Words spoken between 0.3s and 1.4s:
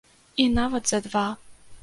І нават за два.